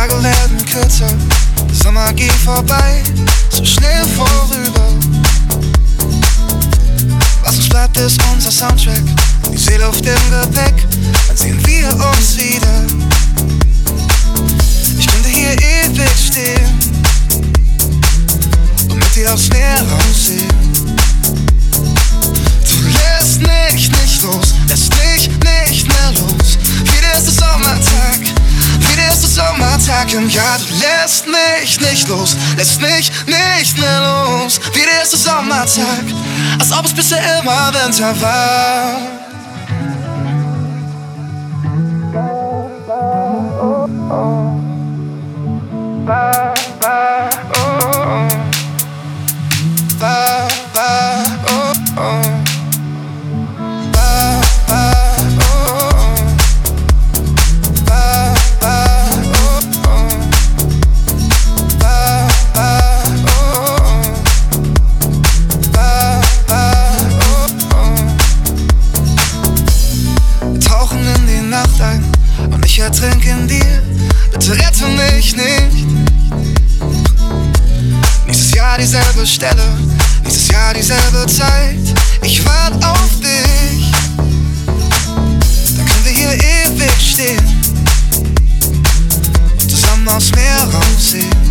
[0.00, 1.12] Tage werden kürzer,
[1.68, 3.02] der Sommer geht vorbei,
[3.50, 4.86] so schnell vorüber.
[7.42, 9.02] Was uns bleibt, ist unser Soundtrack,
[9.52, 10.86] die Seele auf dem Gepäck,
[11.28, 12.86] dann sehen wir uns wieder.
[14.98, 16.78] Ich könnte hier ewig stehen
[18.88, 20.79] und mit dir aufs Meer raussehen.
[30.08, 30.58] Im Jahr.
[30.58, 34.58] Du lässt mich nicht los, lässt mich nicht mehr los.
[34.72, 36.04] Wieder ist es Sommertag,
[36.58, 38.96] als ob es bisher immer Winter war.
[42.12, 43.86] Ba,
[46.06, 46.59] ba,
[72.90, 73.82] ertrink in dir.
[74.32, 75.86] Bitte rette mich nicht.
[78.26, 79.62] Nächstes Jahr dieselbe Stelle,
[80.24, 81.78] nächstes Jahr dieselbe Zeit.
[82.22, 83.92] Ich wart auf dich.
[84.16, 87.44] Dann können wir hier ewig stehen
[89.60, 91.49] und zusammen aufs Meer raussehen.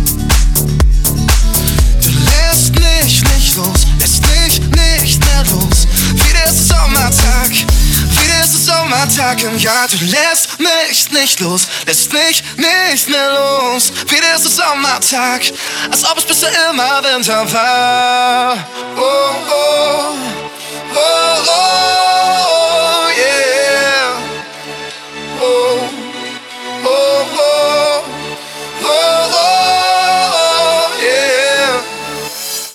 [9.10, 9.88] Sommertag im Jahr.
[9.88, 13.92] Du lässt mich nicht los, lässt mich nicht mehr los.
[14.06, 15.42] Wieder ist es Sommertag,
[15.90, 18.56] als ob es bisher immer Winter war.